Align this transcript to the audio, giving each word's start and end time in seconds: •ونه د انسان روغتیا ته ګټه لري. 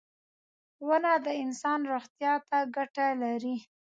•ونه 0.87 1.13
د 1.25 1.27
انسان 1.43 1.79
روغتیا 1.93 2.33
ته 2.47 2.57
ګټه 2.75 3.07
لري. 3.23 3.55